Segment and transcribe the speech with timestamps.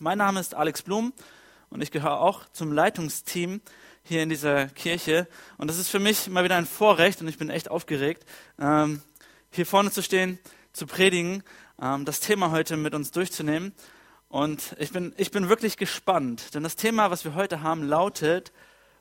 [0.00, 1.12] Mein Name ist Alex Blum
[1.70, 3.60] und ich gehöre auch zum Leitungsteam
[4.04, 5.26] hier in dieser Kirche.
[5.56, 8.24] Und das ist für mich mal wieder ein Vorrecht und ich bin echt aufgeregt,
[8.60, 9.02] ähm,
[9.50, 10.38] hier vorne zu stehen,
[10.72, 11.42] zu predigen,
[11.82, 13.72] ähm, das Thema heute mit uns durchzunehmen.
[14.28, 18.52] Und ich bin, ich bin wirklich gespannt, denn das Thema, was wir heute haben, lautet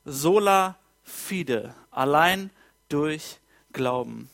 [0.03, 2.49] Sola Fide, allein
[2.89, 3.37] durch
[3.71, 4.31] Glauben.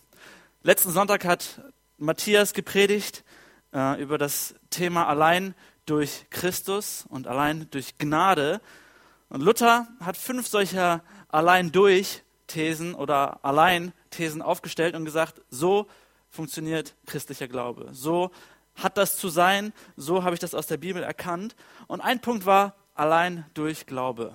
[0.62, 1.62] Letzten Sonntag hat
[1.98, 3.26] Matthias gepredigt
[3.74, 5.56] äh, über das Thema allein
[5.86, 8.62] durch Christus und allein durch Gnade.
[9.30, 15.88] Und Luther hat fünf solcher allein durch Thesen oder allein Thesen aufgestellt und gesagt, so
[16.30, 17.90] funktioniert christlicher Glaube.
[17.92, 18.32] So
[18.76, 21.56] hat das zu sein, so habe ich das aus der Bibel erkannt.
[21.88, 24.34] Und ein Punkt war allein durch Glaube.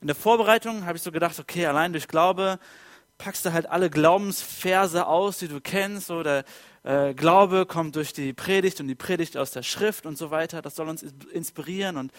[0.00, 2.58] In der Vorbereitung habe ich so gedacht, okay, allein durch Glaube
[3.18, 6.22] packst du halt alle Glaubensverse aus, die du kennst, so
[6.82, 10.62] äh, Glaube kommt durch die Predigt und die Predigt aus der Schrift und so weiter.
[10.62, 12.12] Das soll uns inspirieren und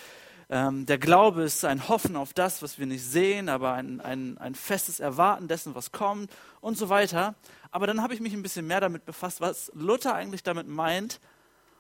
[0.50, 4.38] ähm, der Glaube ist ein Hoffen auf das, was wir nicht sehen, aber ein, ein,
[4.38, 7.36] ein festes Erwarten dessen, was kommt und so weiter.
[7.72, 11.22] Aber dann habe ich mich ein bisschen mehr damit befasst, was Luther eigentlich damit meint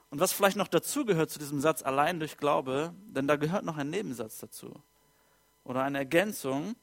[0.09, 3.77] und was vielleicht noch dazugehört zu diesem Satz allein durch Glaube, denn da gehört noch
[3.77, 4.73] ein Nebensatz dazu
[5.65, 6.75] oder eine Ergänzung.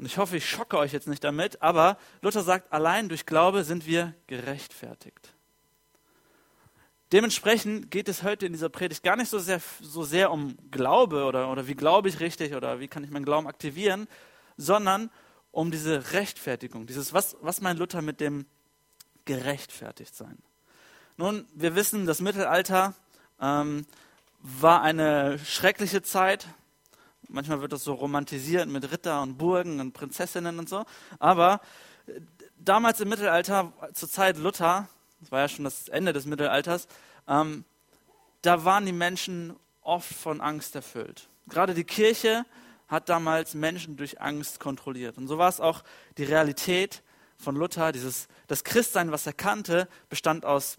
[0.00, 3.64] Und ich hoffe, ich schocke euch jetzt nicht damit, aber Luther sagt, allein durch Glaube
[3.64, 5.34] sind wir gerechtfertigt.
[7.12, 11.24] Dementsprechend geht es heute in dieser Predigt gar nicht so sehr, so sehr um Glaube
[11.24, 14.08] oder, oder wie glaube ich richtig oder wie kann ich meinen Glauben aktivieren,
[14.56, 15.10] sondern
[15.50, 18.46] um diese Rechtfertigung, dieses, was, was meint Luther mit dem
[19.26, 20.38] gerechtfertigt sein?
[21.18, 22.94] Nun, wir wissen, das Mittelalter
[23.38, 23.84] ähm,
[24.38, 26.46] war eine schreckliche Zeit,
[27.32, 30.84] Manchmal wird das so romantisiert mit Ritter und Burgen und Prinzessinnen und so.
[31.18, 31.60] Aber
[32.06, 32.20] äh,
[32.58, 34.88] damals im Mittelalter, zur Zeit Luther,
[35.20, 36.88] das war ja schon das Ende des Mittelalters,
[37.28, 37.64] ähm,
[38.42, 41.28] da waren die Menschen oft von Angst erfüllt.
[41.48, 42.44] Gerade die Kirche
[42.88, 45.16] hat damals Menschen durch Angst kontrolliert.
[45.16, 45.84] Und so war es auch
[46.18, 47.02] die Realität
[47.38, 47.92] von Luther.
[47.92, 50.78] Dieses, das Christsein, was er kannte, bestand aus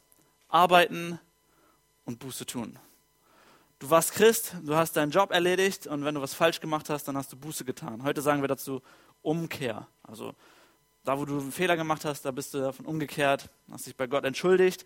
[0.50, 1.20] Arbeiten
[2.06, 2.78] und Buße tun.
[3.82, 7.08] Du warst Christ, du hast deinen Job erledigt und wenn du was falsch gemacht hast,
[7.08, 8.04] dann hast du Buße getan.
[8.04, 8.84] Heute sagen wir dazu
[9.24, 9.88] Umkehr.
[10.04, 10.36] Also
[11.04, 14.06] da, wo du einen Fehler gemacht hast, da bist du davon umgekehrt, hast dich bei
[14.06, 14.86] Gott entschuldigt.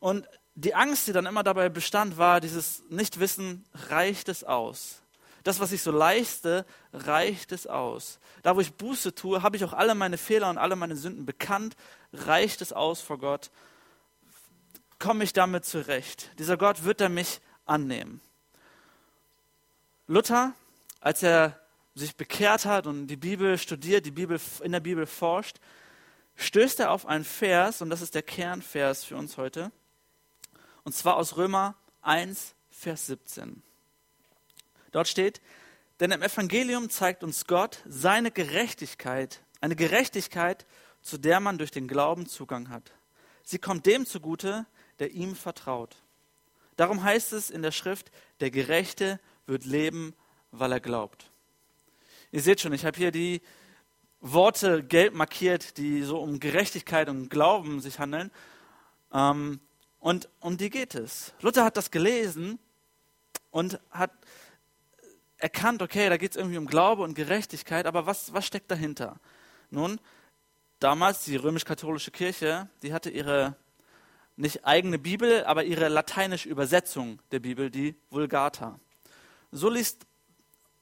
[0.00, 5.00] Und die Angst, die dann immer dabei bestand, war dieses Nichtwissen, reicht es aus?
[5.44, 8.18] Das, was ich so leiste, reicht es aus?
[8.42, 11.24] Da, wo ich Buße tue, habe ich auch alle meine Fehler und alle meine Sünden
[11.24, 11.76] bekannt,
[12.12, 13.52] reicht es aus vor Gott?
[14.98, 16.32] Komme ich damit zurecht?
[16.40, 18.20] Dieser Gott wird er mich annehmen.
[20.06, 20.54] Luther,
[21.00, 21.58] als er
[21.94, 25.58] sich bekehrt hat und die Bibel studiert, die Bibel in der Bibel forscht,
[26.36, 29.70] stößt er auf einen Vers, und das ist der Kernvers für uns heute,
[30.82, 33.62] und zwar aus Römer 1, Vers 17.
[34.92, 35.40] Dort steht,
[36.00, 40.66] denn im Evangelium zeigt uns Gott seine Gerechtigkeit, eine Gerechtigkeit,
[41.02, 42.92] zu der man durch den Glauben Zugang hat.
[43.42, 44.66] Sie kommt dem zugute,
[44.98, 45.96] der ihm vertraut.
[46.76, 50.14] Darum heißt es in der Schrift, der Gerechte wird leben,
[50.50, 51.30] weil er glaubt.
[52.32, 53.42] Ihr seht schon, ich habe hier die
[54.20, 58.30] Worte gelb markiert, die so um Gerechtigkeit und Glauben sich handeln.
[59.12, 59.60] Ähm,
[59.98, 61.32] und um die geht es.
[61.40, 62.58] Luther hat das gelesen
[63.50, 64.10] und hat
[65.38, 69.20] erkannt, okay, da geht es irgendwie um Glaube und Gerechtigkeit, aber was, was steckt dahinter?
[69.70, 70.00] Nun,
[70.78, 73.56] damals die römisch-katholische Kirche, die hatte ihre
[74.36, 78.78] nicht eigene Bibel, aber ihre lateinische Übersetzung der Bibel, die Vulgata.
[79.52, 80.06] So liest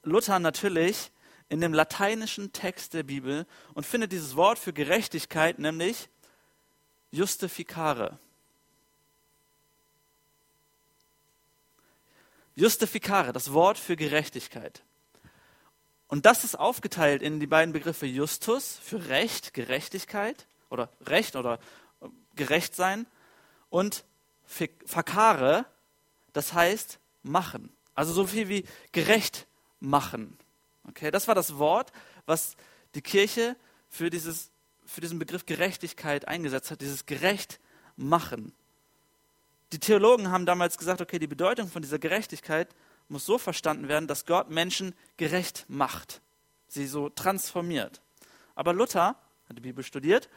[0.03, 1.11] Luther natürlich
[1.49, 6.09] in dem lateinischen Text der Bibel und findet dieses Wort für Gerechtigkeit, nämlich
[7.11, 8.19] justificare.
[12.55, 14.83] Justificare, das Wort für Gerechtigkeit.
[16.09, 21.59] Und das ist aufgeteilt in die beiden Begriffe Justus für Recht, Gerechtigkeit oder Recht oder
[22.35, 23.07] gerecht sein
[23.73, 24.05] und
[24.85, 25.65] Fakare,
[26.35, 27.71] das heißt machen.
[27.95, 29.47] Also so viel wie gerecht
[29.81, 30.37] machen.
[30.89, 31.91] Okay, das war das Wort,
[32.27, 32.55] was
[32.95, 33.57] die Kirche
[33.89, 34.51] für, dieses,
[34.85, 37.61] für diesen Begriff Gerechtigkeit eingesetzt hat, dieses gerecht
[37.97, 38.53] machen.
[39.73, 42.69] Die Theologen haben damals gesagt, okay, die Bedeutung von dieser Gerechtigkeit
[43.09, 46.21] muss so verstanden werden, dass Gott Menschen gerecht macht,
[46.69, 48.03] sie so transformiert.
[48.55, 49.17] Aber Luther
[49.49, 50.29] hat die Bibel studiert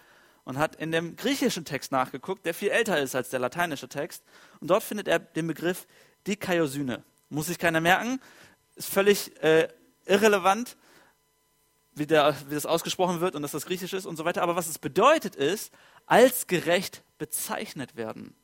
[0.45, 4.23] und hat in dem griechischen Text nachgeguckt, der viel älter ist als der lateinische Text.
[4.59, 5.87] Und dort findet er den Begriff
[6.27, 7.03] Dikaiosyne.
[7.29, 8.21] Muss sich keiner merken,
[8.75, 9.67] ist völlig äh,
[10.05, 10.77] irrelevant,
[11.93, 14.41] wie, der, wie das ausgesprochen wird und dass das griechisch ist und so weiter.
[14.41, 15.73] Aber was es bedeutet ist,
[16.05, 18.35] als gerecht bezeichnet werden.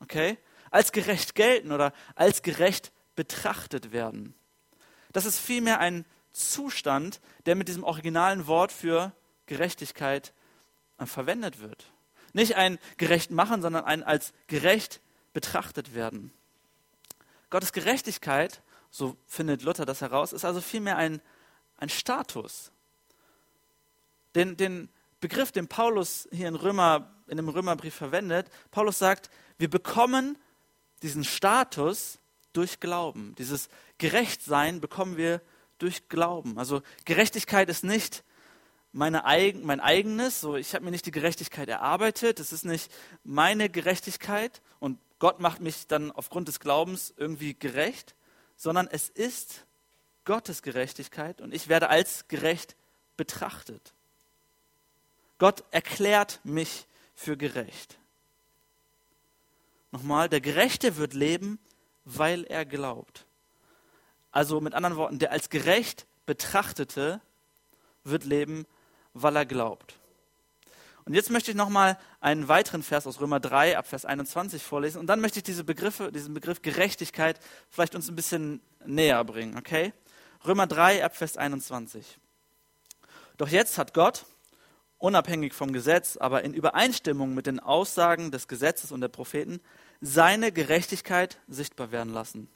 [0.00, 0.38] Okay?
[0.70, 4.34] als gerecht gelten oder als gerecht betrachtet werden.
[5.12, 9.12] Das ist vielmehr ein Zustand, der mit diesem originalen Wort für
[9.46, 10.32] Gerechtigkeit
[11.06, 11.92] verwendet wird.
[12.32, 15.00] Nicht ein gerecht machen, sondern ein als gerecht
[15.32, 16.32] betrachtet werden.
[17.50, 21.20] Gottes Gerechtigkeit, so findet Luther das heraus, ist also vielmehr ein,
[21.76, 22.70] ein Status.
[24.34, 24.88] Den, den
[25.20, 30.38] Begriff, den Paulus hier in, Römer, in dem Römerbrief verwendet, Paulus sagt, wir bekommen
[31.02, 32.18] diesen Status
[32.52, 33.34] durch Glauben.
[33.36, 33.68] Dieses
[33.98, 35.40] Gerechtsein bekommen wir
[35.78, 36.58] durch Glauben.
[36.58, 38.22] Also Gerechtigkeit ist nicht
[38.92, 42.90] meine eigen, mein eigenes, so ich habe mir nicht die Gerechtigkeit erarbeitet, es ist nicht
[43.22, 48.14] meine Gerechtigkeit und Gott macht mich dann aufgrund des Glaubens irgendwie gerecht,
[48.56, 49.66] sondern es ist
[50.24, 52.76] Gottes Gerechtigkeit und ich werde als gerecht
[53.16, 53.94] betrachtet.
[55.38, 57.98] Gott erklärt mich für gerecht.
[59.92, 61.58] Nochmal, der Gerechte wird leben,
[62.04, 63.26] weil er glaubt.
[64.30, 67.20] Also mit anderen Worten, der als gerecht betrachtete
[68.04, 68.66] wird leben,
[69.14, 70.00] weil er glaubt.
[71.04, 74.98] Und jetzt möchte ich nochmal einen weiteren Vers aus Römer 3 ab Vers 21 vorlesen
[74.98, 79.56] und dann möchte ich diese Begriffe, diesen Begriff Gerechtigkeit vielleicht uns ein bisschen näher bringen,
[79.56, 79.92] okay?
[80.46, 82.18] Römer 3 ab Vers 21.
[83.38, 84.26] Doch jetzt hat Gott,
[84.98, 89.60] unabhängig vom Gesetz, aber in Übereinstimmung mit den Aussagen des Gesetzes und der Propheten,
[90.00, 92.48] seine Gerechtigkeit sichtbar werden lassen.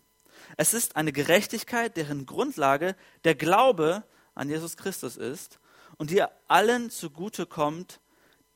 [0.57, 4.05] Es ist eine Gerechtigkeit, deren Grundlage der Glaube
[4.35, 5.59] an Jesus Christus ist
[5.97, 8.01] und die allen zugute kommt,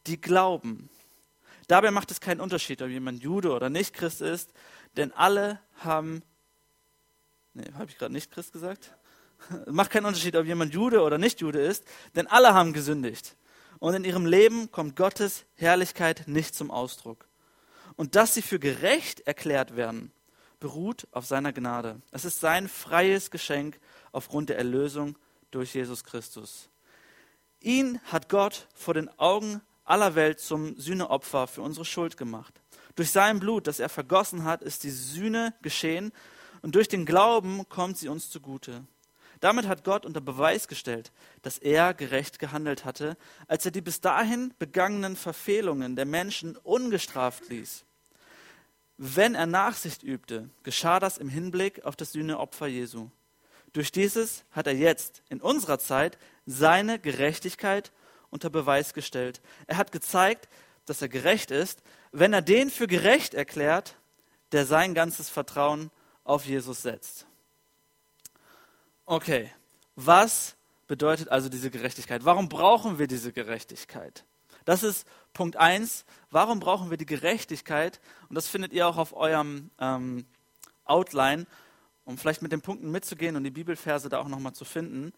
[0.06, 0.90] die glauben.
[1.66, 4.52] Dabei macht es keinen Unterschied, ob jemand Jude oder nicht Christ ist,
[4.96, 6.22] denn alle haben,
[7.54, 8.94] nee, habe ich gerade nicht Christ gesagt?
[9.66, 11.84] macht keinen Unterschied, ob jemand Jude oder nicht Jude ist,
[12.16, 13.36] denn alle haben gesündigt.
[13.78, 17.26] Und in ihrem Leben kommt Gottes Herrlichkeit nicht zum Ausdruck.
[17.96, 20.12] Und dass sie für gerecht erklärt werden,
[20.60, 22.00] beruht auf seiner Gnade.
[22.10, 23.78] Es ist sein freies Geschenk
[24.10, 25.16] aufgrund der Erlösung
[25.50, 26.68] durch Jesus Christus.
[27.60, 32.60] Ihn hat Gott vor den Augen aller Welt zum Sühneopfer für unsere Schuld gemacht.
[32.94, 36.12] Durch sein Blut, das er vergossen hat, ist die Sühne geschehen
[36.62, 38.84] und durch den Glauben kommt sie uns zugute.
[39.40, 41.12] Damit hat Gott unter Beweis gestellt,
[41.42, 43.16] dass er gerecht gehandelt hatte,
[43.46, 47.84] als er die bis dahin begangenen Verfehlungen der Menschen ungestraft ließ.
[48.96, 53.10] Wenn er Nachsicht übte, geschah das im Hinblick auf das Sühneopfer Jesu.
[53.72, 57.92] Durch dieses hat er jetzt in unserer Zeit seine Gerechtigkeit
[58.30, 59.40] unter Beweis gestellt.
[59.66, 60.48] Er hat gezeigt,
[60.86, 61.82] dass er gerecht ist,
[62.12, 63.96] wenn er den für gerecht erklärt,
[64.52, 65.90] der sein ganzes Vertrauen
[66.24, 67.26] auf Jesus setzt.
[69.04, 69.50] Okay,
[69.96, 70.56] was
[70.86, 72.24] bedeutet also diese Gerechtigkeit?
[72.24, 74.24] Warum brauchen wir diese Gerechtigkeit?
[74.64, 76.04] Das ist Punkt 1.
[76.30, 78.00] Warum brauchen wir die Gerechtigkeit?
[78.28, 80.26] Und das findet ihr auch auf eurem ähm,
[80.84, 81.46] Outline,
[82.08, 85.12] um vielleicht mit den Punkten mitzugehen und die Bibelverse da auch nochmal zu finden.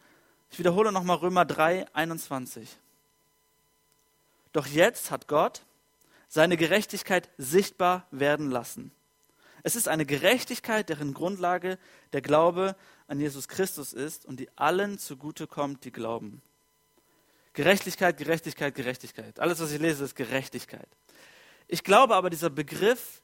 [0.51, 2.69] Ich wiederhole nochmal Römer 3, 21.
[4.53, 5.63] Doch jetzt hat Gott
[6.27, 8.91] seine Gerechtigkeit sichtbar werden lassen.
[9.63, 11.79] Es ist eine Gerechtigkeit, deren Grundlage
[12.13, 12.75] der Glaube
[13.07, 16.43] an Jesus Christus ist und die allen zugute kommt, die glauben.
[17.53, 19.39] Gerechtigkeit, Gerechtigkeit, Gerechtigkeit.
[19.39, 20.89] Alles, was ich lese, ist Gerechtigkeit.
[21.69, 23.23] Ich glaube aber, dieser Begriff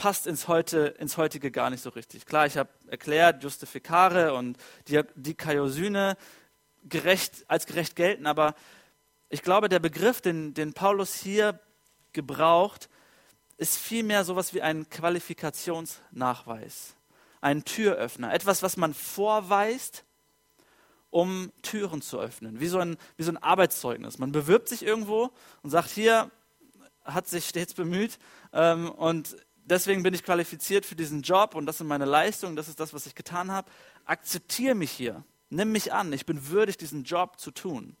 [0.00, 2.24] passt ins, heute, ins heutige gar nicht so richtig.
[2.24, 4.56] Klar, ich habe erklärt, Justifikare und
[4.88, 6.16] die, die Kaiosyne
[6.84, 8.54] gerecht, als gerecht gelten, aber
[9.28, 11.60] ich glaube, der Begriff, den, den Paulus hier
[12.14, 12.88] gebraucht,
[13.58, 16.94] ist vielmehr sowas wie ein Qualifikationsnachweis,
[17.42, 20.06] ein Türöffner, etwas, was man vorweist,
[21.10, 24.18] um Türen zu öffnen, wie so ein, wie so ein Arbeitszeugnis.
[24.18, 25.30] Man bewirbt sich irgendwo
[25.62, 26.30] und sagt, hier
[27.04, 28.18] hat sich stets bemüht
[28.54, 29.36] ähm, und
[29.70, 32.92] deswegen bin ich qualifiziert für diesen Job und das sind meine Leistungen, das ist das,
[32.92, 33.70] was ich getan habe.
[34.04, 37.96] Akzeptiere mich hier, nimm mich an, ich bin würdig, diesen Job zu tun.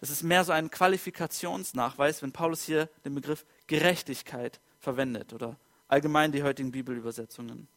[0.00, 5.56] Das ist mehr so ein Qualifikationsnachweis, wenn Paulus hier den Begriff Gerechtigkeit verwendet oder
[5.88, 7.68] allgemein die heutigen Bibelübersetzungen.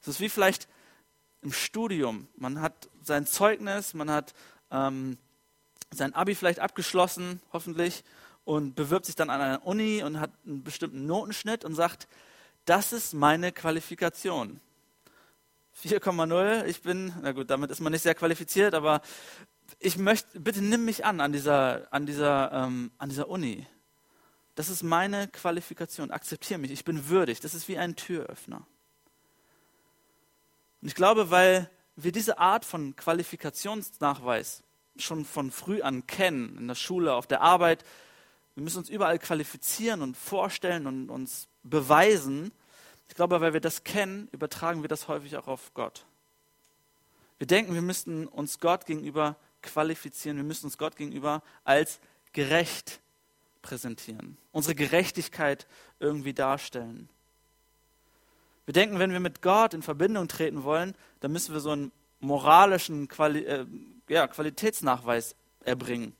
[0.00, 0.68] Es ist wie vielleicht
[1.42, 2.28] im Studium.
[2.36, 4.34] Man hat sein Zeugnis, man hat
[4.70, 5.18] ähm,
[5.90, 8.04] sein Abi vielleicht abgeschlossen, hoffentlich,
[8.44, 12.08] und bewirbt sich dann an einer Uni und hat einen bestimmten Notenschnitt und sagt,
[12.64, 14.60] das ist meine Qualifikation.
[15.82, 19.00] 4,0, ich bin, na gut, damit ist man nicht sehr qualifiziert, aber
[19.78, 23.66] ich möchte, bitte nimm mich an an dieser, an dieser, ähm, an dieser Uni.
[24.54, 26.10] Das ist meine Qualifikation.
[26.10, 26.70] Akzeptiere mich.
[26.70, 27.40] Ich bin würdig.
[27.40, 28.66] Das ist wie ein Türöffner.
[30.82, 34.62] Und ich glaube, weil wir diese Art von Qualifikationsnachweis
[34.96, 37.84] schon von früh an kennen, in der Schule, auf der Arbeit,
[38.54, 42.52] wir müssen uns überall qualifizieren und vorstellen und uns beweisen,
[43.08, 46.06] Ich glaube, weil wir das kennen, übertragen wir das häufig auch auf Gott.
[47.38, 52.00] Wir denken, wir müssten uns Gott gegenüber qualifizieren, wir müssen uns Gott gegenüber als
[52.32, 53.00] gerecht
[53.60, 55.66] präsentieren, unsere Gerechtigkeit
[56.00, 57.08] irgendwie darstellen.
[58.64, 61.92] Wir denken, wenn wir mit Gott in Verbindung treten wollen, dann müssen wir so einen
[62.20, 63.66] moralischen Quali äh,
[64.08, 66.14] ja, Qualitätsnachweis erbringen.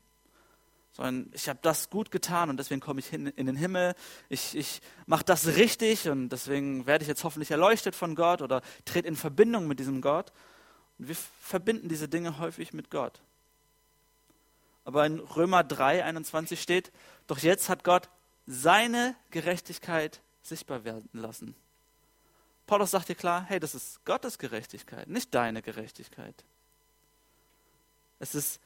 [0.93, 3.95] Sondern ich habe das gut getan und deswegen komme ich hin in den Himmel.
[4.29, 8.61] Ich, ich mache das richtig und deswegen werde ich jetzt hoffentlich erleuchtet von Gott oder
[8.85, 10.33] trete in Verbindung mit diesem Gott.
[10.99, 13.21] Und wir verbinden diese Dinge häufig mit Gott.
[14.85, 16.93] Aber in Römer 3, 21 steht,
[17.27, 18.09] doch jetzt hat Gott
[18.47, 21.55] seine Gerechtigkeit sichtbar werden lassen.
[22.67, 26.45] Paulus sagt dir klar, hey, das ist Gottes Gerechtigkeit, nicht deine Gerechtigkeit.
[28.19, 28.61] Es ist,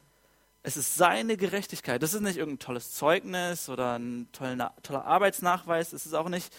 [0.66, 2.02] es ist seine Gerechtigkeit.
[2.02, 5.92] Das ist nicht irgendein tolles Zeugnis oder ein toller, toller Arbeitsnachweis.
[5.92, 6.52] Es ist auch nicht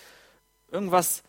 [0.72, 1.24] irgendwas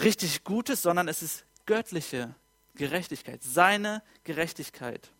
[0.00, 2.34] richtig Gutes, sondern es ist göttliche
[2.74, 5.10] Gerechtigkeit, seine Gerechtigkeit.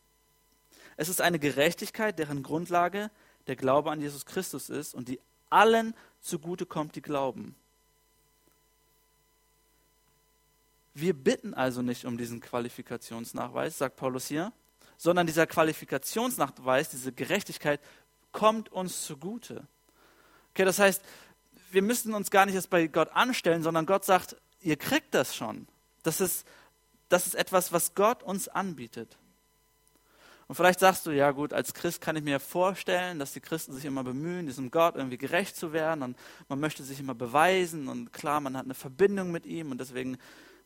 [0.97, 3.11] Es ist eine Gerechtigkeit, deren Grundlage
[3.47, 7.55] der Glaube an Jesus Christus ist und die allen zugute kommt, die glauben.
[10.95, 14.51] Wir bitten also nicht um diesen Qualifikationsnachweis, sagt Paulus hier,
[15.03, 17.81] sondern dieser Qualifikationsnachweis, diese Gerechtigkeit
[18.31, 19.67] kommt uns zugute.
[20.53, 21.03] Okay, das heißt,
[21.73, 25.35] wir müssen uns gar nicht erst bei Gott anstellen, sondern Gott sagt, ihr kriegt das
[25.35, 25.67] schon.
[26.05, 26.47] Das ist,
[27.09, 29.19] das ist etwas, was Gott uns anbietet.
[30.47, 33.73] Und vielleicht sagst du, ja gut, als Christ kann ich mir vorstellen, dass die Christen
[33.73, 36.17] sich immer bemühen, diesem Gott irgendwie gerecht zu werden und
[36.49, 40.17] man möchte sich immer beweisen und klar, man hat eine Verbindung mit ihm und deswegen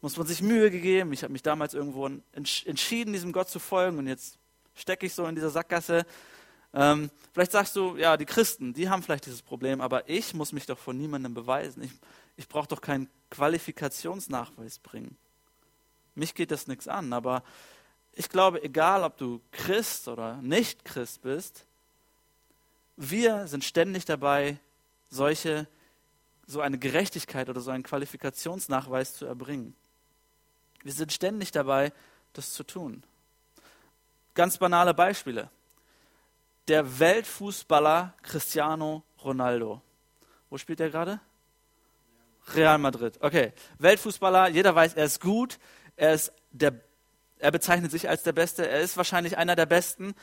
[0.00, 1.12] muss man sich Mühe gegeben.
[1.12, 4.38] Ich habe mich damals irgendwo entschieden, diesem Gott zu folgen und jetzt
[4.74, 6.06] stecke ich so in dieser Sackgasse.
[6.74, 10.52] Ähm, vielleicht sagst du, ja, die Christen, die haben vielleicht dieses Problem, aber ich muss
[10.52, 11.82] mich doch von niemandem beweisen.
[11.82, 11.92] Ich,
[12.36, 15.16] ich brauche doch keinen Qualifikationsnachweis bringen.
[16.14, 17.42] Mich geht das nichts an, aber
[18.12, 21.66] ich glaube, egal ob du Christ oder nicht Christ bist,
[22.96, 24.58] wir sind ständig dabei,
[25.10, 25.66] solche,
[26.46, 29.74] so eine Gerechtigkeit oder so einen Qualifikationsnachweis zu erbringen.
[30.86, 31.92] Wir sind ständig dabei,
[32.32, 33.02] das zu tun.
[34.34, 35.50] Ganz banale Beispiele.
[36.68, 39.82] Der Weltfußballer Cristiano Ronaldo.
[40.48, 41.18] Wo spielt er gerade?
[42.54, 43.18] Real Madrid.
[43.20, 43.52] Okay.
[43.78, 45.58] Weltfußballer, jeder weiß, er ist gut,
[45.96, 46.80] er ist der
[47.38, 50.14] er bezeichnet sich als der Beste, er ist wahrscheinlich einer der Besten.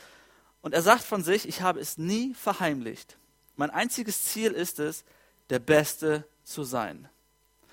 [0.62, 3.18] Und er sagt von sich, ich habe es nie verheimlicht.
[3.56, 5.04] Mein einziges Ziel ist es,
[5.50, 7.08] der Beste zu sein.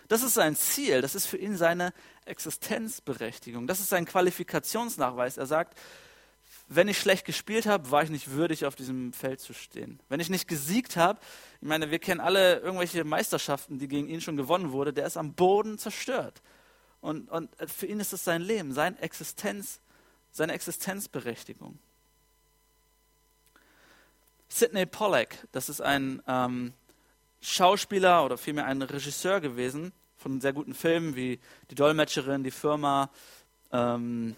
[0.10, 1.94] Das ist sein Ziel, das ist für ihn seine
[2.32, 5.38] Existenzberechtigung, das ist sein Qualifikationsnachweis.
[5.38, 5.78] Er sagt,
[6.74, 10.00] wenn ich schlecht gespielt habe, war ich nicht würdig, auf diesem Feld zu stehen.
[10.08, 11.20] Wenn ich nicht gesiegt habe,
[11.62, 15.18] ich meine, wir kennen alle irgendwelche Meisterschaften, die gegen ihn schon gewonnen wurden, der ist
[15.18, 16.42] am Boden zerstört.
[17.02, 19.82] Und, und für ihn ist es sein Leben, seine Existenz,
[20.32, 21.78] seine Existenzberechtigung.
[24.48, 26.74] Sidney Pollack, das ist ein ähm,
[27.42, 29.92] Schauspieler oder vielmehr ein Regisseur gewesen,
[30.22, 31.40] von sehr guten Filmen wie
[31.72, 33.10] Die Dolmetscherin, Die Firma
[33.72, 34.36] ähm,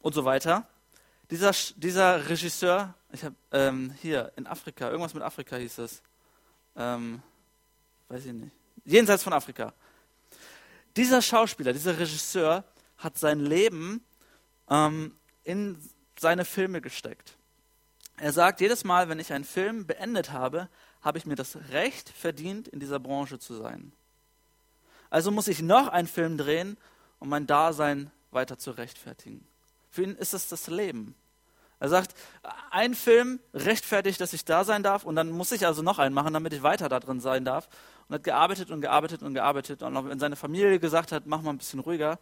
[0.00, 0.66] und so weiter.
[1.30, 6.02] Dieser, dieser Regisseur, ich habe ähm, hier in Afrika, irgendwas mit Afrika hieß es,
[6.76, 7.22] ähm,
[8.08, 8.52] weiß ich nicht,
[8.86, 9.74] jenseits von Afrika.
[10.96, 12.64] Dieser Schauspieler, dieser Regisseur
[12.96, 14.02] hat sein Leben
[14.70, 15.14] ähm,
[15.44, 15.78] in
[16.18, 17.36] seine Filme gesteckt.
[18.16, 20.68] Er sagt, jedes Mal, wenn ich einen Film beendet habe,
[21.02, 23.92] habe ich mir das Recht verdient, in dieser Branche zu sein.
[25.10, 26.76] Also muss ich noch einen Film drehen,
[27.18, 29.46] um mein Dasein weiter zu rechtfertigen.
[29.90, 31.14] Für ihn ist es das Leben.
[31.80, 32.14] Er sagt,
[32.70, 36.14] ein Film rechtfertigt, dass ich da sein darf und dann muss ich also noch einen
[36.14, 37.68] machen, damit ich weiter da drin sein darf.
[38.08, 39.82] Und hat gearbeitet und gearbeitet und gearbeitet.
[39.82, 42.18] Und auch wenn seine Familie gesagt hat, mach mal ein bisschen ruhiger,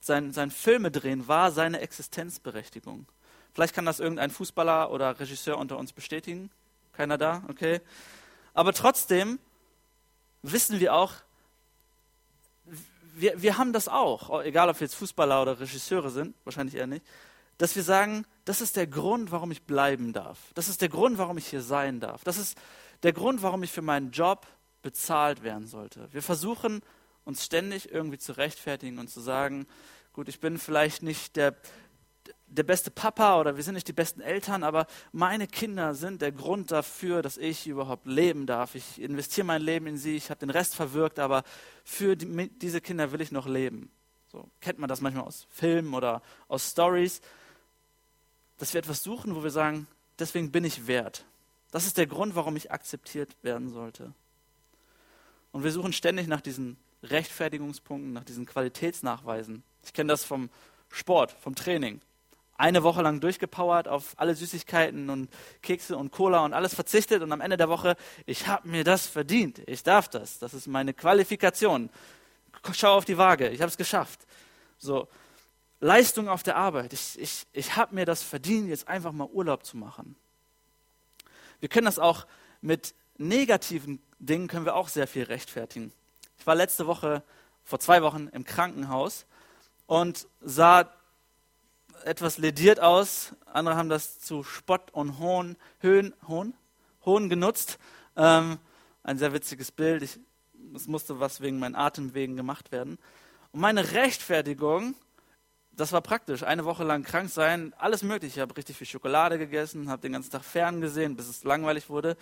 [0.00, 3.06] sein, sein Filme drehen war seine Existenzberechtigung.
[3.52, 6.50] Vielleicht kann das irgendein Fußballer oder Regisseur unter uns bestätigen.
[6.92, 7.42] Keiner da?
[7.48, 7.80] Okay.
[8.54, 9.38] Aber trotzdem
[10.42, 11.14] wissen wir auch,
[13.14, 16.86] wir, wir haben das auch, egal ob wir jetzt Fußballer oder Regisseure sind, wahrscheinlich eher
[16.86, 17.04] nicht,
[17.58, 20.38] dass wir sagen, das ist der Grund, warum ich bleiben darf.
[20.54, 22.24] Das ist der Grund, warum ich hier sein darf.
[22.24, 22.58] Das ist
[23.02, 24.46] der Grund, warum ich für meinen Job
[24.82, 26.08] bezahlt werden sollte.
[26.12, 26.82] Wir versuchen
[27.24, 29.66] uns ständig irgendwie zu rechtfertigen und zu sagen,
[30.12, 31.54] gut, ich bin vielleicht nicht der,
[32.52, 36.32] der beste Papa oder wir sind nicht die besten Eltern, aber meine Kinder sind der
[36.32, 38.74] Grund dafür, dass ich überhaupt leben darf.
[38.74, 41.44] Ich investiere mein Leben in sie, ich habe den Rest verwirkt, aber
[41.82, 43.90] für die, diese Kinder will ich noch leben.
[44.30, 47.22] So kennt man das manchmal aus Filmen oder aus Stories,
[48.58, 49.86] dass wir etwas suchen, wo wir sagen,
[50.18, 51.24] deswegen bin ich wert.
[51.70, 54.12] Das ist der Grund, warum ich akzeptiert werden sollte.
[55.52, 59.62] Und wir suchen ständig nach diesen Rechtfertigungspunkten, nach diesen Qualitätsnachweisen.
[59.84, 60.50] Ich kenne das vom
[60.90, 62.00] Sport, vom Training.
[62.56, 65.28] Eine Woche lang durchgepowert auf alle Süßigkeiten und
[65.62, 69.06] Kekse und Cola und alles verzichtet und am Ende der Woche, ich habe mir das
[69.06, 71.90] verdient, ich darf das, das ist meine Qualifikation.
[72.72, 74.20] Schau auf die Waage, ich habe es geschafft.
[74.78, 75.08] So,
[75.80, 79.64] Leistung auf der Arbeit, ich, ich, ich habe mir das verdient, jetzt einfach mal Urlaub
[79.64, 80.14] zu machen.
[81.58, 82.26] Wir können das auch
[82.60, 85.92] mit negativen Dingen, können wir auch sehr viel rechtfertigen.
[86.38, 87.22] Ich war letzte Woche,
[87.64, 89.26] vor zwei Wochen im Krankenhaus
[89.86, 90.88] und sah
[92.04, 93.34] etwas lediert aus.
[93.46, 96.54] Andere haben das zu Spott und Hohn, Höhen, Hohn,
[97.04, 97.78] Hohn genutzt.
[98.16, 98.58] Ähm,
[99.02, 100.02] ein sehr witziges Bild.
[100.02, 100.18] Ich,
[100.74, 102.98] es musste was wegen meinen Atemwegen gemacht werden.
[103.52, 104.94] Und meine Rechtfertigung,
[105.72, 106.42] das war praktisch.
[106.42, 108.36] Eine Woche lang krank sein, alles möglich.
[108.36, 111.88] Ich habe richtig viel Schokolade gegessen, habe den ganzen Tag fern gesehen, bis es langweilig
[111.88, 112.16] wurde.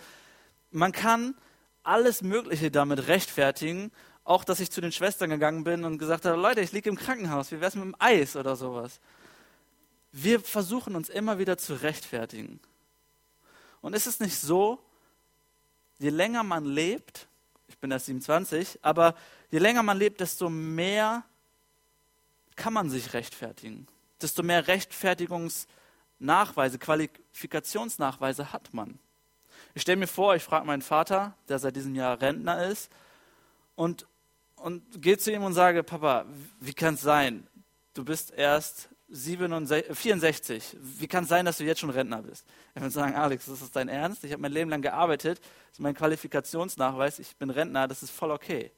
[0.71, 1.35] Man kann
[1.83, 3.91] alles Mögliche damit rechtfertigen.
[4.23, 6.95] Auch, dass ich zu den Schwestern gegangen bin und gesagt habe, Leute, ich liege im
[6.95, 8.99] Krankenhaus, wie wäre es mit dem Eis oder sowas?
[10.11, 12.59] Wir versuchen uns immer wieder zu rechtfertigen.
[13.81, 14.79] Und ist es nicht so,
[15.99, 17.27] je länger man lebt,
[17.67, 19.15] ich bin erst 27, aber
[19.49, 21.23] je länger man lebt, desto mehr
[22.55, 23.87] kann man sich rechtfertigen.
[24.21, 28.99] Desto mehr Rechtfertigungsnachweise, Qualifikationsnachweise hat man.
[29.73, 32.91] Ich stelle mir vor, ich frage meinen Vater, der seit diesem Jahr Rentner ist,
[33.75, 34.05] und,
[34.57, 36.25] und gehe zu ihm und sage, Papa,
[36.59, 37.47] wie kann es sein?
[37.93, 40.77] Du bist erst 67, 64.
[40.79, 42.45] Wie kann es sein, dass du jetzt schon Rentner bist?
[42.73, 44.23] Er würde sagen, Alex, das ist dein Ernst?
[44.23, 48.11] Ich habe mein Leben lang gearbeitet, das ist mein Qualifikationsnachweis, ich bin Rentner, das ist
[48.11, 48.71] voll okay.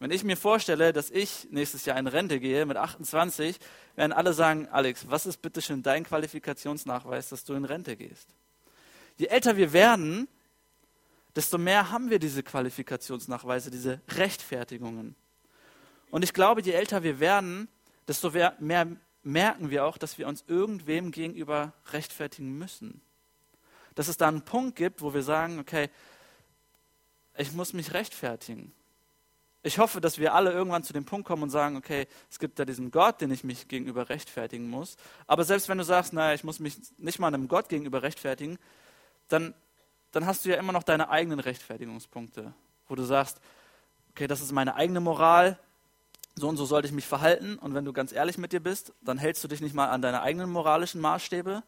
[0.00, 3.58] Wenn ich mir vorstelle, dass ich nächstes Jahr in Rente gehe mit 28,
[3.96, 8.28] werden alle sagen, Alex, was ist bitte schön dein Qualifikationsnachweis, dass du in Rente gehst?
[9.18, 10.26] Je älter wir werden,
[11.36, 15.14] desto mehr haben wir diese Qualifikationsnachweise, diese Rechtfertigungen.
[16.10, 17.68] Und ich glaube, je älter wir werden,
[18.08, 18.86] desto mehr
[19.22, 23.00] merken wir auch, dass wir uns irgendwem gegenüber rechtfertigen müssen.
[23.94, 25.90] Dass es da einen Punkt gibt, wo wir sagen, okay,
[27.36, 28.72] ich muss mich rechtfertigen.
[29.62, 32.58] Ich hoffe, dass wir alle irgendwann zu dem Punkt kommen und sagen, okay, es gibt
[32.58, 34.96] da diesen Gott, den ich mich gegenüber rechtfertigen muss.
[35.26, 38.58] Aber selbst wenn du sagst, naja, ich muss mich nicht mal einem Gott gegenüber rechtfertigen,
[39.28, 39.54] dann,
[40.12, 42.54] dann hast du ja immer noch deine eigenen Rechtfertigungspunkte,
[42.88, 43.40] wo du sagst,
[44.10, 45.58] okay, das ist meine eigene Moral,
[46.40, 47.56] so und so sollte ich mich verhalten.
[47.56, 50.02] Und wenn du ganz ehrlich mit dir bist, dann hältst du dich nicht mal an
[50.02, 51.62] deine eigenen moralischen Maßstäbe.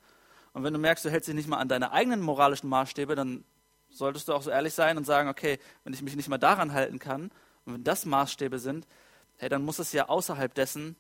[0.53, 3.45] Und wenn du merkst, du hältst dich nicht mal an deine eigenen moralischen Maßstäbe, dann
[3.91, 6.73] solltest du auch so ehrlich sein und sagen, okay, wenn ich mich nicht mal daran
[6.73, 7.31] halten kann
[7.65, 8.87] und wenn das Maßstäbe sind,
[9.39, 10.97] hey, dann muss es ja außerhalb dessen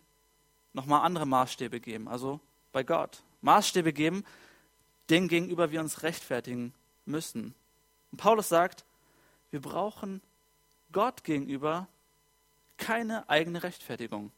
[0.73, 2.41] nochmal andere Maßstäbe geben, also
[2.73, 3.23] bei Gott.
[3.41, 4.25] Maßstäbe geben,
[5.11, 6.73] denen gegenüber wir uns rechtfertigen
[7.05, 7.55] müssen.
[8.11, 8.85] Und Paulus sagt,
[9.51, 10.23] wir brauchen
[10.93, 11.89] Gott gegenüber
[12.77, 14.33] keine eigene Rechtfertigung.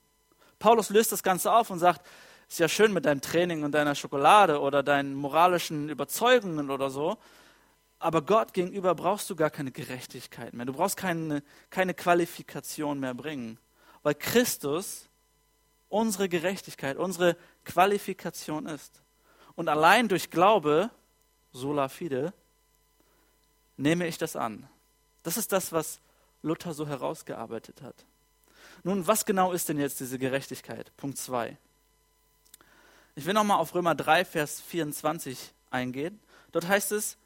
[0.58, 2.06] Paulus löst das Ganze auf und sagt,
[2.48, 7.18] ist ja schön mit deinem Training und deiner Schokolade oder deinen moralischen Überzeugungen oder so,
[7.98, 10.66] aber Gott gegenüber brauchst du gar keine Gerechtigkeit mehr.
[10.66, 13.58] Du brauchst keine, keine Qualifikation mehr bringen,
[14.02, 15.08] weil Christus
[15.88, 19.00] unsere Gerechtigkeit, unsere Qualifikation ist.
[19.54, 20.90] Und allein durch Glaube,
[21.52, 22.32] sola fide,
[23.76, 24.68] nehme ich das an.
[25.22, 26.00] Das ist das, was
[26.42, 28.04] Luther so herausgearbeitet hat.
[28.84, 30.94] Nun, was genau ist denn jetzt diese Gerechtigkeit?
[30.98, 31.56] Punkt 2.
[33.16, 36.20] Ich will nochmal auf Römer 3, Vers 24 eingehen.
[36.52, 37.16] Dort heißt es,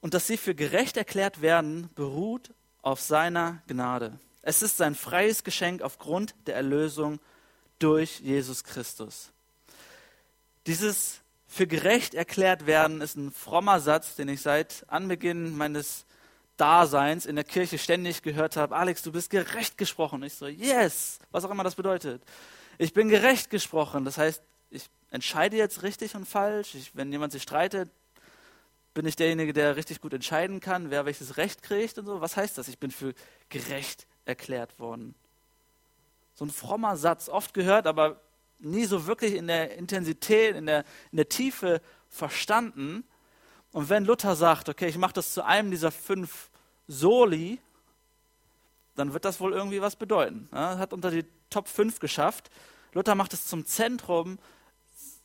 [0.00, 4.18] und dass sie für gerecht erklärt werden, beruht auf seiner Gnade.
[4.42, 7.18] Es ist sein freies Geschenk aufgrund der Erlösung
[7.80, 9.32] durch Jesus Christus.
[10.66, 16.06] Dieses für gerecht erklärt werden ist ein frommer Satz, den ich seit Anbeginn meines
[16.62, 20.22] Daseins in der Kirche ständig gehört habe, Alex, du bist gerecht gesprochen.
[20.22, 22.22] Ich so, yes, was auch immer das bedeutet.
[22.78, 24.04] Ich bin gerecht gesprochen.
[24.04, 26.76] Das heißt, ich entscheide jetzt richtig und falsch.
[26.76, 27.90] Ich, wenn jemand sich streitet,
[28.94, 32.20] bin ich derjenige, der richtig gut entscheiden kann, wer welches Recht kriegt und so.
[32.20, 32.68] Was heißt das?
[32.68, 33.12] Ich bin für
[33.48, 35.16] gerecht erklärt worden.
[36.34, 38.20] So ein frommer Satz, oft gehört, aber
[38.60, 43.02] nie so wirklich in der Intensität, in der, in der Tiefe verstanden.
[43.72, 46.50] Und wenn Luther sagt, okay, ich mache das zu einem dieser fünf
[46.88, 47.58] Soli,
[48.94, 50.48] dann wird das wohl irgendwie was bedeuten.
[50.52, 52.50] Ja, hat unter die Top 5 geschafft.
[52.92, 54.38] Luther macht es zum Zentrum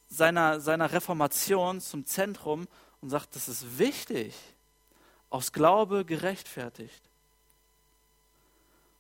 [0.10, 2.68] seiner, seiner Reformation, zum Zentrum
[3.02, 4.36] und sagt, das ist wichtig,
[5.30, 7.10] aus Glaube gerechtfertigt.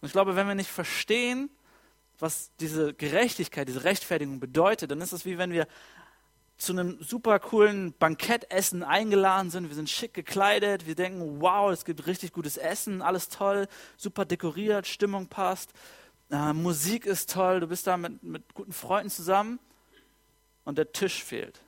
[0.02, 1.50] Und ich glaube, wenn wir nicht verstehen,
[2.20, 5.67] was diese Gerechtigkeit, diese Rechtfertigung bedeutet, dann ist es wie wenn wir
[6.58, 9.70] zu einem super coolen Bankettessen eingeladen sind.
[9.70, 10.88] Wir sind schick gekleidet.
[10.88, 15.72] Wir denken, wow, es gibt richtig gutes Essen, alles toll, super dekoriert, Stimmung passt,
[16.32, 17.60] äh, Musik ist toll.
[17.60, 19.60] Du bist da mit, mit guten Freunden zusammen
[20.65, 21.62] und der Tisch fehlt.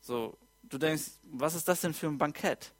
[0.00, 2.72] So, du denkst, was ist das denn für ein Bankett?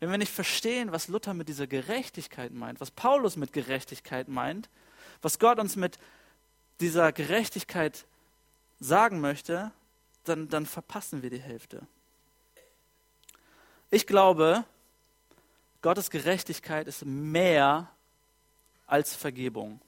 [0.00, 4.68] Wenn wir nicht verstehen, was Luther mit dieser Gerechtigkeit meint, was Paulus mit Gerechtigkeit meint,
[5.20, 5.98] was Gott uns mit
[6.80, 8.04] dieser Gerechtigkeit
[8.80, 9.70] sagen möchte,
[10.24, 11.86] dann, dann verpassen wir die Hälfte.
[13.90, 14.64] Ich glaube,
[15.82, 17.90] Gottes Gerechtigkeit ist mehr
[18.86, 19.80] als Vergebung.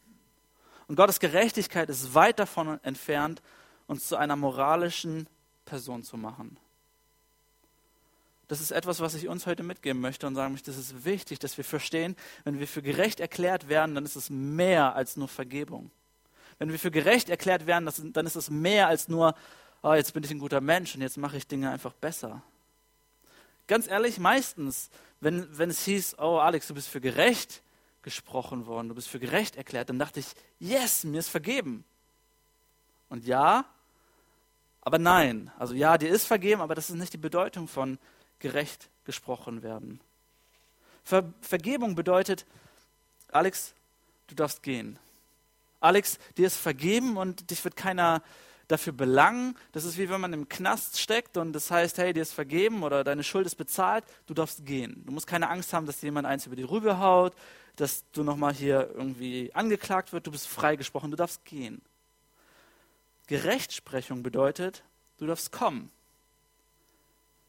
[0.88, 3.42] Und Gottes Gerechtigkeit ist weit davon entfernt,
[3.86, 5.28] uns zu einer moralischen
[5.64, 6.58] Person zu machen.
[8.48, 11.38] Das ist etwas, was ich uns heute mitgeben möchte und sagen möchte, es ist wichtig,
[11.38, 15.28] dass wir verstehen, wenn wir für gerecht erklärt werden, dann ist es mehr als nur
[15.28, 15.90] Vergebung.
[16.58, 19.34] Wenn wir für gerecht erklärt werden, dann ist es mehr als nur,
[19.84, 22.42] oh, jetzt bin ich ein guter Mensch und jetzt mache ich Dinge einfach besser.
[23.66, 24.88] Ganz ehrlich, meistens,
[25.20, 27.62] wenn, wenn es hieß, oh Alex, du bist für gerecht
[28.02, 30.26] gesprochen worden, du bist für gerecht erklärt, dann dachte ich,
[30.58, 31.84] yes, mir ist vergeben.
[33.10, 33.66] Und ja,
[34.80, 35.50] aber nein.
[35.58, 37.98] Also ja, dir ist vergeben, aber das ist nicht die Bedeutung von
[38.38, 40.00] gerecht gesprochen werden.
[41.04, 42.46] Ver Vergebung bedeutet,
[43.28, 43.74] Alex,
[44.28, 44.98] du darfst gehen.
[45.80, 48.22] Alex, dir ist vergeben und dich wird keiner
[48.68, 49.56] dafür belangen.
[49.72, 52.82] Das ist wie wenn man im Knast steckt und das heißt, hey, dir ist vergeben
[52.82, 55.02] oder deine Schuld ist bezahlt, du darfst gehen.
[55.06, 57.34] Du musst keine Angst haben, dass jemand eins über die Rübe haut,
[57.76, 61.82] dass du nochmal hier irgendwie angeklagt wird, du bist freigesprochen, du darfst gehen.
[63.26, 64.82] Gerechtsprechung bedeutet,
[65.18, 65.90] du darfst kommen.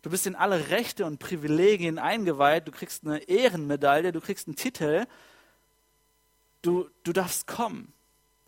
[0.02, 4.56] Du bist in alle Rechte und Privilegien eingeweiht, du kriegst eine Ehrenmedaille, du kriegst einen
[4.56, 5.08] Titel,
[6.62, 7.92] du, du darfst kommen.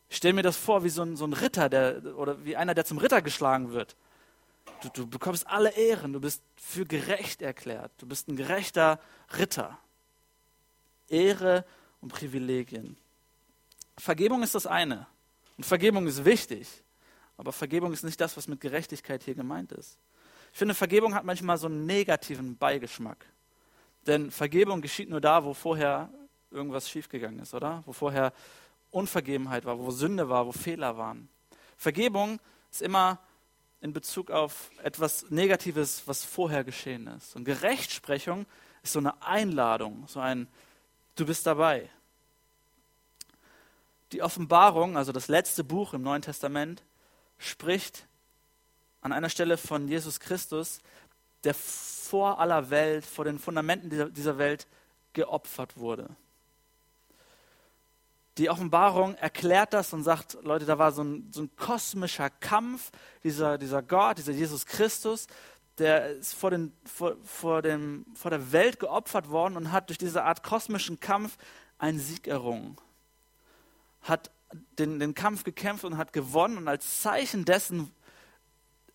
[0.10, 2.74] Ich stelle mir das vor wie so ein, so ein Ritter der, oder wie einer,
[2.74, 3.96] der zum Ritter geschlagen wird.
[4.82, 9.00] Du, du bekommst alle Ehren, du bist für gerecht erklärt, du bist ein gerechter
[9.38, 9.78] Ritter.
[11.10, 11.66] Ehre
[12.02, 12.98] und Privilegien.
[13.98, 15.08] Vergebung ist das eine.
[15.58, 16.68] Und Vergebung ist wichtig.
[17.38, 19.98] Aber Vergebung ist nicht das, was mit Gerechtigkeit hier gemeint ist.
[20.52, 23.26] Ich finde, Vergebung hat manchmal so einen negativen Beigeschmack.
[24.06, 26.10] Denn Vergebung geschieht nur da, wo vorher
[26.52, 27.84] irgendwas schiefgegangen ist, oder?
[27.86, 28.34] Wo vorher
[28.92, 31.30] Unvergebenheit war, wo Sünde war, wo Fehler waren.
[31.78, 32.40] Vergebung
[32.72, 33.20] ist immer
[33.82, 37.36] in Bezug auf etwas Negatives, was vorher geschehen ist.
[37.36, 38.46] Und Gerechtsprechung
[38.84, 40.48] ist so eine Einladung, so ein
[41.16, 41.90] Du bist dabei.
[44.12, 46.84] Die Offenbarung, also das letzte Buch im Neuen Testament,
[47.40, 48.08] spricht
[49.02, 50.80] an einer Stelle von Jesus Christus,
[51.44, 54.68] der vor aller Welt, vor den Fundamenten dieser, Welt
[55.14, 56.16] geopfert wurde
[58.38, 62.92] die Offenbarung erklärt das und sagt, Leute, da war so ein, so ein kosmischer Kampf,
[63.24, 65.28] dieser, dieser Gott, dieser Jesus Christus,
[65.78, 69.98] der ist vor, den, vor, vor, dem, vor der Welt geopfert worden und hat durch
[69.98, 71.38] diese Art kosmischen Kampf
[71.78, 72.78] einen Sieg errungen.
[74.02, 74.32] Hat
[74.80, 77.92] den, den Kampf gekämpft und hat gewonnen und als Zeichen dessen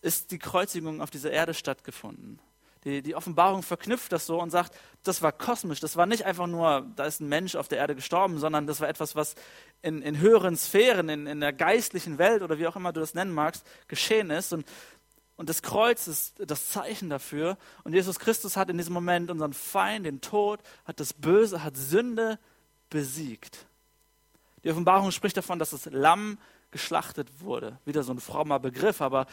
[0.01, 2.41] ist die Kreuzigung auf dieser Erde stattgefunden.
[2.85, 6.49] Die, die Offenbarung verknüpft das so und sagt, das war kosmisch, das war nicht einfach
[6.49, 9.37] nur, da ist ein Mensch auf der Erde gestorben, sondern das war etwas, was
[9.83, 13.15] in, in höheren Sphären, in, in der geistlichen Welt oder wie auch immer du das
[13.15, 14.53] nennen magst, geschehen ist.
[14.53, 14.67] Und,
[15.37, 17.57] und das Kreuz ist das Zeichen dafür.
[17.85, 21.77] Und Jesus Christus hat in diesem Moment unseren Feind, den Tod, hat das Böse, hat
[21.77, 22.39] Sünde
[22.91, 23.67] besiegt.
[24.65, 26.39] Die Offenbarung spricht davon, dass das Lamm
[26.71, 27.79] geschlachtet wurde.
[27.85, 29.27] Wieder so ein frommer Begriff, aber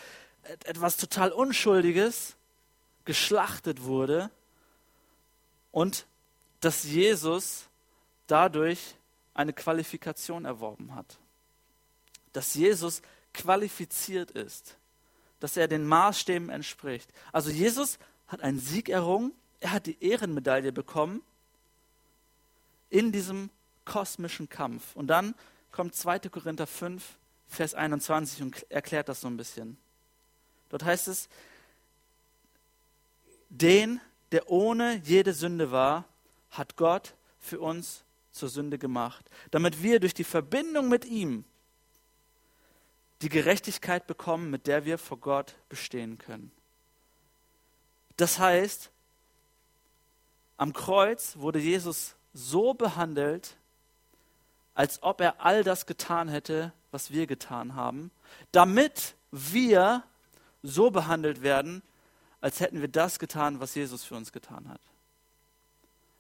[0.66, 2.36] etwas total Unschuldiges,
[3.06, 4.30] geschlachtet wurde
[5.72, 6.06] und
[6.60, 7.66] dass Jesus
[8.28, 8.96] dadurch
[9.34, 11.18] eine Qualifikation erworben hat.
[12.34, 13.02] Dass Jesus
[13.34, 14.78] qualifiziert ist,
[15.40, 17.12] dass er den Maßstäben entspricht.
[17.32, 21.22] Also Jesus hat einen Sieg errungen, er hat die Ehrenmedaille bekommen
[22.90, 23.50] in diesem
[23.86, 24.96] kosmischen Kampf.
[24.96, 25.36] Und dann
[25.72, 26.20] kommt 2.
[26.30, 29.78] Korinther 5, Vers 21 und erklärt das so ein bisschen.
[30.70, 31.30] Dort heißt es,
[33.50, 34.00] den,
[34.32, 36.06] der ohne jede Sünde war,
[36.52, 41.44] hat Gott für uns zur Sünde gemacht, damit wir durch die Verbindung mit ihm
[43.22, 46.52] die Gerechtigkeit bekommen, mit der wir vor Gott bestehen können.
[48.16, 48.90] Das heißt,
[50.58, 53.56] am Kreuz wurde Jesus so behandelt,
[54.74, 58.12] als ob er all das getan hätte, was wir getan haben,
[58.52, 60.04] damit wir
[60.64, 61.82] so behandelt werden,
[62.42, 64.82] als hätten wir das getan, was Jesus für uns getan hat.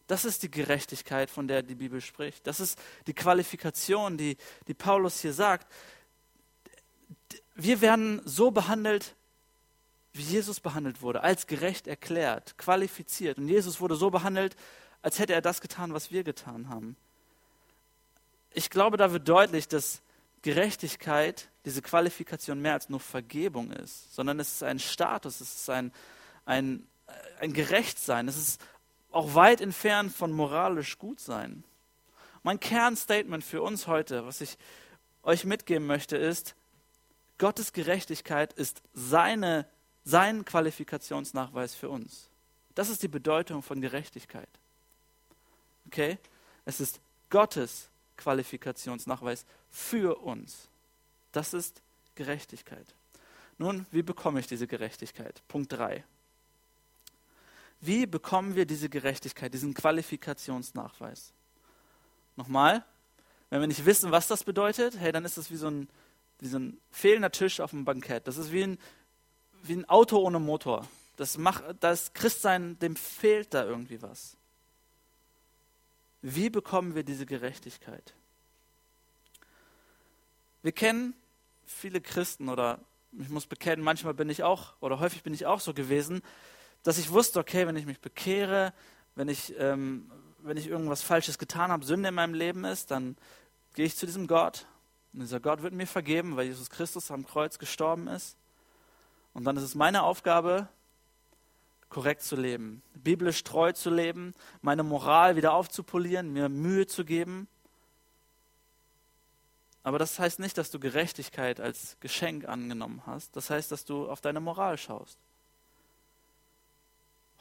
[0.08, 2.48] Das ist die Gerechtigkeit, von der die Bibel spricht.
[2.48, 5.72] Das ist die Qualifikation, die, die Paulus hier sagt.
[7.54, 9.16] Wir werden so behandelt,
[10.14, 13.38] wie Jesus behandelt wurde, als gerecht erklärt, qualifiziert.
[13.38, 14.56] Und Jesus wurde so behandelt,
[15.02, 16.96] als hätte er das getan, was wir getan haben.
[18.52, 20.02] Ich glaube, da wird deutlich, dass
[20.42, 25.70] Gerechtigkeit, diese Qualifikation mehr als nur Vergebung ist, sondern es ist ein Status, es ist
[25.70, 25.92] ein,
[26.46, 26.88] ein,
[27.40, 28.62] ein Gerechtsein, es ist
[29.12, 31.64] auch weit entfernt von moralisch Gutsein.
[32.44, 34.58] Mein Kernstatement für uns heute, was ich
[35.24, 36.56] euch mitgeben möchte, ist,
[37.38, 39.66] Gottes Gerechtigkeit ist seine,
[40.04, 42.30] sein Qualifikationsnachweis für uns.
[42.76, 44.50] Das ist die Bedeutung von Gerechtigkeit.
[45.88, 46.18] Okay?
[46.66, 47.89] Es ist Gottes
[48.20, 50.70] Qualifikationsnachweis für uns.
[51.32, 51.82] Das ist
[52.16, 52.86] Gerechtigkeit.
[53.58, 55.42] Nun, wie bekomme ich diese Gerechtigkeit?
[55.48, 56.04] Punkt 3.
[57.82, 61.34] Wie bekommen wir diese Gerechtigkeit, diesen Qualifikationsnachweis?
[62.36, 62.84] Nochmal,
[63.50, 65.90] wenn wir nicht wissen, was das bedeutet, hey, dann ist das wie so ein,
[66.40, 68.28] wie so ein fehlender Tisch auf dem Bankett.
[68.28, 68.78] Das ist wie ein,
[69.64, 70.86] wie ein Auto ohne Motor.
[71.16, 74.38] Das, macht, das Christsein, dem fehlt da irgendwie was.
[76.22, 78.14] Wie bekommen wir diese Gerechtigkeit?
[80.62, 81.14] Wir kennen
[81.66, 82.80] viele Christen oder
[83.18, 86.22] ich muss bekennen, manchmal bin ich auch oder häufig bin ich auch so gewesen,
[86.84, 88.74] dass ich wusste, okay, wenn ich mich bekehre,
[89.16, 93.18] wenn ich, ähm, wenn ich irgendwas Falsches getan habe, Sünde in meinem Leben ist, dann
[93.74, 94.68] gehe ich zu diesem Gott
[95.14, 98.38] und dieser Gott wird mir vergeben, weil Jesus Christus am Kreuz gestorben ist.
[99.34, 100.68] Und dann ist es meine Aufgabe,
[101.90, 107.48] korrekt zu leben, biblisch treu zu leben, meine Moral wieder aufzupolieren, mir Mühe zu geben.
[109.84, 113.36] Aber das heißt nicht, dass du Gerechtigkeit als Geschenk angenommen hast.
[113.36, 115.18] Das heißt, dass du auf deine Moral schaust.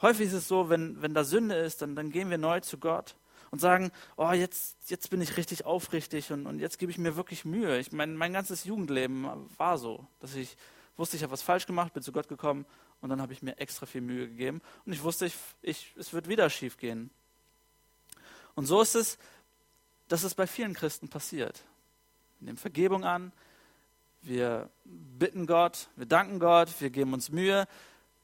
[0.01, 2.77] Häufig ist es so, wenn, wenn da Sünde ist, dann, dann gehen wir neu zu
[2.77, 3.15] Gott
[3.51, 7.15] und sagen, oh, jetzt, jetzt bin ich richtig aufrichtig und, und jetzt gebe ich mir
[7.15, 7.77] wirklich Mühe.
[7.79, 10.55] Ich mein, mein ganzes Jugendleben war so, dass ich
[10.99, 12.65] wusste, ich habe was falsch gemacht, bin zu Gott gekommen
[13.01, 16.13] und dann habe ich mir extra viel Mühe gegeben und ich wusste, ich, ich, es
[16.13, 17.09] wird wieder schief gehen.
[18.55, 19.17] Und so ist es,
[20.09, 21.63] dass es bei vielen Christen passiert.
[22.39, 23.31] Wir nehmen Vergebung an,
[24.21, 27.67] wir bitten Gott, wir danken Gott, wir geben uns Mühe,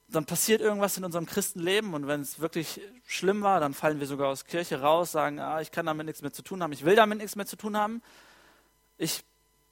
[0.08, 4.06] dann passiert irgendwas in unserem Christenleben und wenn es wirklich schlimm war, dann fallen wir
[4.06, 6.84] sogar aus Kirche raus, sagen, ah, ich kann damit nichts mehr zu tun haben, ich
[6.84, 8.02] will damit nichts mehr zu tun haben.
[8.98, 9.24] Ich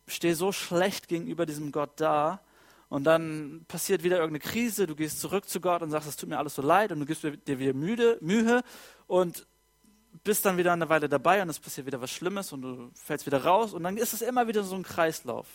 [0.07, 2.40] stehe so schlecht gegenüber diesem Gott da
[2.95, 6.29] und dann passiert wieder irgendeine Krise, du gehst zurück zu Gott und sagst, es tut
[6.29, 8.63] mir alles so leid und du gibst dir wieder müde, Mühe
[9.09, 9.49] und
[10.23, 13.27] bist dann wieder eine Weile dabei und es passiert wieder was Schlimmes und du fällst
[13.27, 15.49] wieder raus und dann ist es immer wieder so ein Kreislauf.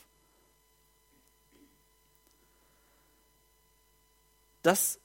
[4.62, 4.99] Das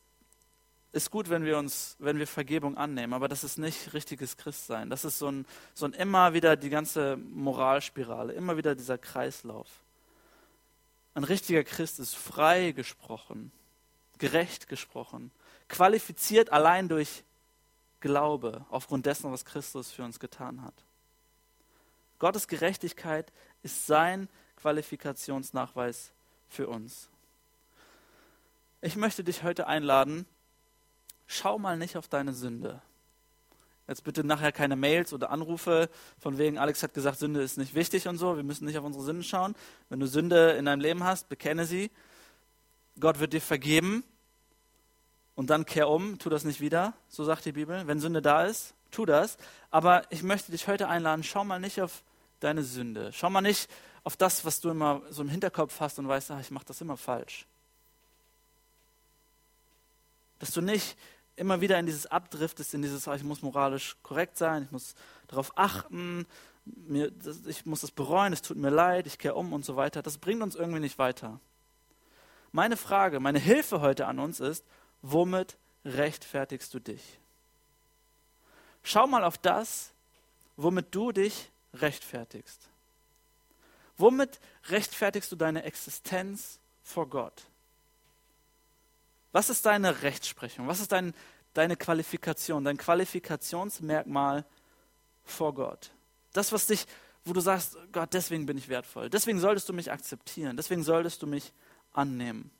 [0.91, 4.91] ist gut, wenn wir uns, wenn wir Vergebung annehmen, aber das ist nicht richtiges Christsein.
[4.91, 9.84] Das ist so ein, so ein immer wieder die ganze Moralspirale, immer wieder dieser Kreislauf.
[11.15, 13.53] Ein richtiger Christ ist frei gesprochen,
[14.19, 15.31] gerecht gesprochen,
[15.69, 17.23] qualifiziert allein durch
[18.01, 20.75] Glaube, aufgrund dessen, was Christus für uns getan hat.
[22.19, 26.13] Gottes Gerechtigkeit ist sein Qualifikationsnachweis
[26.49, 27.09] für uns.
[28.81, 30.27] Ich möchte dich heute einladen,
[31.27, 32.83] schau mal nicht auf deine Sünde.
[33.87, 37.75] Jetzt bitte nachher keine Mails oder Anrufe von wegen, Alex hat gesagt, Sünde ist nicht
[37.75, 38.37] wichtig und so.
[38.37, 39.55] Wir müssen nicht auf unsere Sünde schauen.
[39.91, 41.91] Wenn du Sünde in deinem Leben hast, bekenne sie.
[42.99, 44.05] Gott wird dir vergeben.
[45.35, 47.87] Und dann kehr um, tu das nicht wieder, so sagt die Bibel.
[47.87, 49.37] Wenn Sünde da ist, tu das.
[49.71, 52.03] Aber ich möchte dich heute einladen, schau mal nicht auf
[52.41, 53.13] deine Sünde.
[53.13, 53.69] Schau mal nicht
[54.05, 56.81] auf das, was du immer so im Hinterkopf hast und weißt, ach, ich mache das
[56.81, 57.47] immer falsch.
[60.39, 60.97] Dass du nicht
[61.37, 64.95] immer wieder in dieses abdriftest, in dieses, ich muss moralisch korrekt sein, ich muss
[65.29, 66.27] darauf achten,
[66.65, 67.13] mir,
[67.47, 70.03] ich muss das bereuen, es tut mir leid, ich kehre um und so weiter.
[70.03, 71.41] Das bringt uns irgendwie nicht weiter.
[72.53, 74.65] Meine Frage, meine Hilfe heute an uns ist,
[75.03, 77.19] womit rechtfertigst du dich?
[78.83, 79.93] Schau mal auf das,
[80.57, 82.69] womit du dich rechtfertigst.
[83.97, 87.45] Womit rechtfertigst du deine Existenz vor Gott?
[89.35, 90.69] Was ist deine Rechtsprechung?
[90.69, 91.13] Was ist dein,
[91.55, 94.45] deine Qualifikation, dein Qualifikationsmerkmal
[95.25, 95.91] vor Gott?
[96.33, 96.87] Das, was dich,
[97.25, 99.11] wo du sagst, Gott, deswegen bin ich wertvoll.
[99.11, 100.57] Deswegen solltest du mich akzeptieren.
[100.57, 101.53] Deswegen solltest du mich
[101.93, 102.53] annehmen.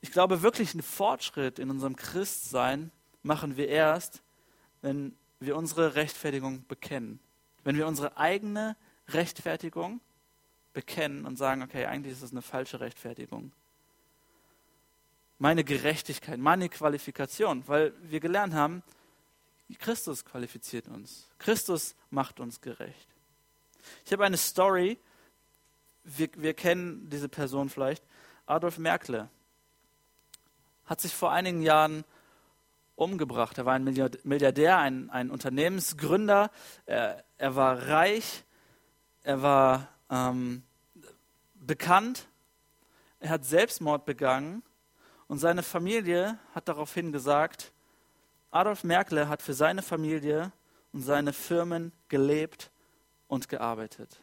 [0.00, 2.90] Ich glaube, wirklich einen Fortschritt in unserem Christsein
[3.22, 4.22] machen wir erst,
[4.82, 7.20] wenn wir unsere Rechtfertigung bekennen.
[7.62, 10.00] Wenn wir unsere eigene Rechtfertigung
[10.72, 13.52] bekennen und sagen, okay, eigentlich ist das eine falsche Rechtfertigung
[15.38, 18.82] meine Gerechtigkeit, meine Qualifikation, weil wir gelernt haben,
[19.78, 21.28] Christus qualifiziert uns.
[21.38, 23.08] Christus macht uns gerecht.
[24.04, 24.98] Ich habe eine Story,
[26.04, 28.04] wir, wir kennen diese Person vielleicht,
[28.46, 29.28] Adolf Merkle.
[30.86, 32.04] hat sich vor einigen Jahren
[32.94, 33.58] umgebracht.
[33.58, 36.50] Er war ein Milliardär, ein, ein Unternehmensgründer.
[36.86, 38.44] Er, er, war reich,
[39.22, 40.62] er war ähm,
[41.54, 42.28] bekannt,
[43.18, 44.62] er hat Selbstmord begangen
[45.28, 47.72] und seine Familie hat daraufhin gesagt,
[48.50, 50.52] Adolf Merkel hat für seine Familie
[50.92, 52.70] und seine Firmen gelebt
[53.26, 54.20] und gearbeitet.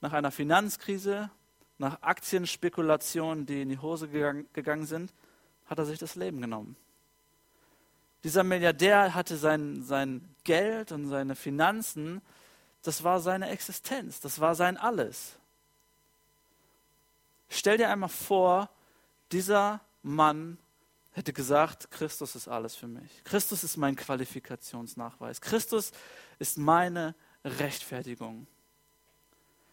[0.00, 1.30] Nach einer Finanzkrise,
[1.78, 5.12] nach Aktienspekulationen, die in die Hose gegangen, sind,
[5.66, 6.76] hat er sich das Leben genommen.
[8.22, 12.22] Dieser Milliardär hatte sein, sein Geld und seine Finanzen,
[12.82, 15.36] das war seine Existenz, das war sein Alles.
[17.48, 18.70] Stell dir einmal vor,
[19.32, 20.58] dieser Mann
[21.12, 23.22] hätte gesagt, Christus ist alles für mich.
[23.24, 25.40] Christus ist mein Qualifikationsnachweis.
[25.40, 25.92] Christus
[26.38, 27.14] ist meine
[27.44, 28.46] Rechtfertigung.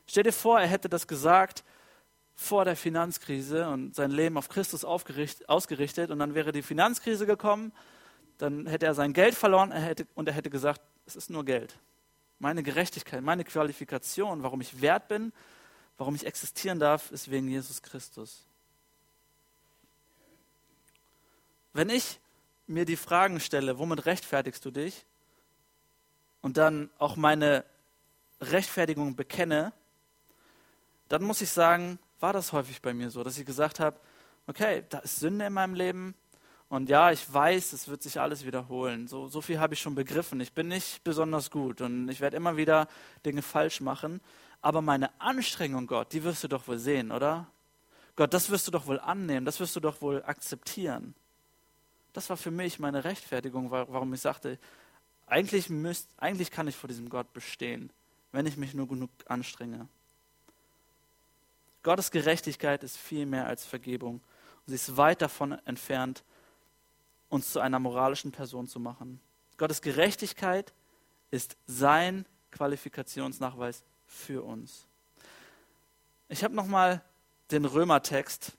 [0.06, 1.64] Stell dir vor, er hätte das gesagt
[2.36, 7.72] vor der Finanzkrise und sein Leben auf Christus ausgerichtet und dann wäre die Finanzkrise gekommen,
[8.38, 11.46] dann hätte er sein Geld verloren er hätte, und er hätte gesagt, es ist nur
[11.46, 11.78] Geld.
[12.40, 15.32] Meine Gerechtigkeit, meine Qualifikation, warum ich wert bin,
[15.98, 18.48] warum ich existieren darf, ist wegen Jesus Christus.
[21.74, 22.20] Wenn ich
[22.68, 25.06] mir die Fragen stelle, womit rechtfertigst du dich,
[26.42, 27.64] und dann auch meine
[28.42, 29.74] Rechtfertigung bekenne,
[31.08, 34.00] dann muss ich sagen, war das häufig bei mir so, dass ich gesagt habe,
[34.48, 36.16] okay, da ist Sünde in meinem Leben
[36.70, 39.08] und ja, ich weiß, es wird sich alles wiederholen.
[39.08, 40.40] So, so viel habe ich schon begriffen.
[40.40, 42.88] Ich bin nicht besonders gut und ich werde immer wieder
[43.26, 44.22] Dinge falsch machen.
[44.62, 47.48] Aber meine Anstrengung, Gott, die wirst du doch wohl sehen, oder?
[48.16, 51.14] Gott, das wirst du doch wohl annehmen, das wirst du doch wohl akzeptieren.
[52.14, 54.60] Das war für mich meine Rechtfertigung, warum ich sagte,
[55.28, 57.92] eigentlich, müsst, eigentlich kann ich vor diesem Gott bestehen,
[58.32, 59.88] wenn ich mich nur genug anstrenge.
[61.84, 64.16] Gottes Gerechtigkeit ist viel mehr als Vergebung.
[64.16, 66.24] Und sie ist weit davon entfernt,
[67.30, 69.20] uns zu einer moralischen Person zu machen.
[69.58, 70.74] Gottes Gerechtigkeit
[71.32, 74.86] ist sein Qualifikationsnachweis für uns.
[76.28, 77.02] Ich habe nochmal
[77.52, 78.52] den Römertext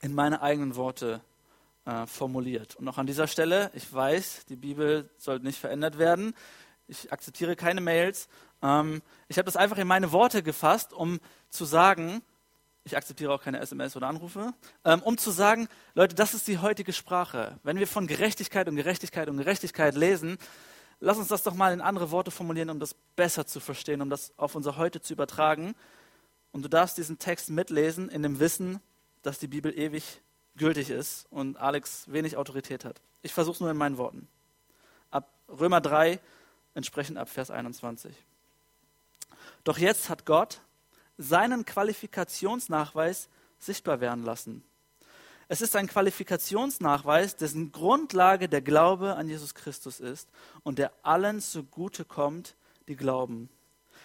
[0.00, 1.22] in meine eigenen Worte
[1.88, 2.76] äh, formuliert.
[2.76, 6.34] Und auch an dieser Stelle, ich weiß, die Bibel sollte nicht verändert werden.
[6.86, 8.28] Ich akzeptiere keine Mails.
[8.62, 12.20] Ähm, ich habe das einfach in meine Worte gefasst, um zu sagen,
[12.84, 14.52] ich akzeptiere auch keine SMS oder Anrufe,
[14.84, 17.58] ähm, um zu sagen, Leute, das ist die heutige Sprache.
[17.62, 20.36] Wenn wir von Gerechtigkeit und Gerechtigkeit und Gerechtigkeit lesen,
[21.00, 24.10] lass uns das doch mal in andere Worte formulieren, um das besser zu verstehen, um
[24.10, 25.74] das auf unser Heute zu übertragen.
[26.52, 28.80] Und du darfst diesen Text mitlesen in dem Wissen,
[29.22, 30.20] dass die Bibel ewig
[30.58, 33.00] gültig ist und Alex wenig Autorität hat.
[33.22, 34.28] Ich versuche es nur in meinen Worten.
[35.10, 36.20] Ab Römer 3,
[36.74, 38.14] entsprechend ab Vers 21.
[39.64, 40.60] Doch jetzt hat Gott
[41.16, 44.62] seinen Qualifikationsnachweis sichtbar werden lassen.
[45.48, 50.28] Es ist ein Qualifikationsnachweis, dessen Grundlage der Glaube an Jesus Christus ist
[50.62, 52.54] und der allen zugute kommt,
[52.86, 53.48] die glauben.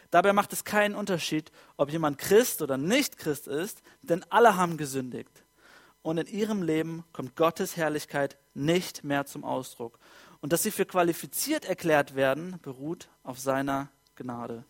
[0.09, 4.77] Dabei macht es keinen Unterschied, ob jemand Christ oder nicht Christ ist, denn alle haben
[4.77, 5.43] gesündigt
[6.03, 9.97] und in ihrem Leben kommt Gottes Herrlichkeit nicht mehr zum Ausdruck.
[10.41, 14.65] Und dass sie für qualifiziert erklärt werden, beruht auf seiner Gnade.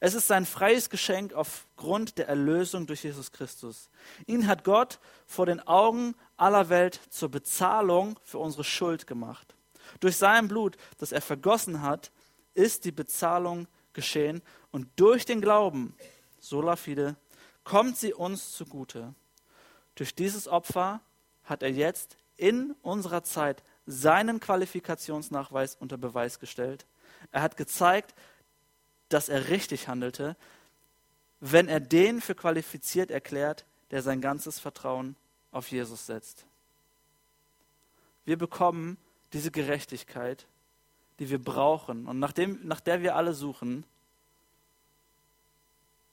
[0.00, 3.88] Es ist sein freies Geschenk aufgrund der Erlösung durch Jesus Christus.
[4.26, 9.56] Ihn hat Gott vor den Augen aller Welt zur Bezahlung für unsere Schuld gemacht.
[10.00, 12.12] Durch sein Blut, das er vergossen hat,
[12.54, 15.96] ist die Bezahlung geschehen und durch den Glauben,
[16.38, 17.16] sola fide,
[17.64, 19.14] kommt sie uns zugute.
[19.98, 21.00] Durch dieses Opfer
[21.42, 26.86] hat er jetzt in unserer Zeit seinen Qualifikationsnachweis unter Beweis gestellt.
[27.32, 28.14] Er hat gezeigt,
[29.08, 30.36] dass er richtig handelte,
[31.40, 35.16] wenn er den für qualifiziert erklärt, der sein ganzes Vertrauen
[35.50, 36.46] auf Jesus setzt.
[38.24, 38.98] Wir bekommen
[39.32, 40.46] diese Gerechtigkeit,
[41.18, 43.82] die wir brauchen und nach, dem, nach der wir alle suchen.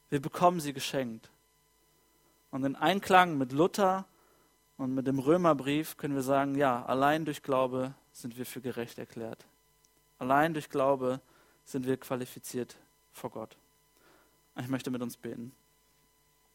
[0.10, 1.30] Wir bekommen sie geschenkt.
[2.56, 4.06] Und in Einklang mit Luther
[4.78, 8.98] und mit dem Römerbrief können wir sagen, ja, allein durch Glaube sind wir für gerecht
[8.98, 9.46] erklärt.
[10.20, 11.20] Allein durch Glaube
[11.66, 12.78] sind wir qualifiziert
[13.12, 13.58] vor Gott.
[14.58, 15.52] Ich möchte mit uns beten.